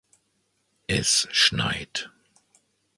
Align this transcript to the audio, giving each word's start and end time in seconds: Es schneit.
Es 0.87 1.27
schneit. 1.31 2.09